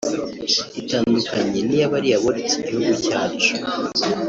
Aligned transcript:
itandukanye 0.81 1.59
n’iya 1.65 1.87
bariya 1.93 2.17
boretse 2.23 2.55
igihugu 2.61 2.91
cyacu 3.05 3.53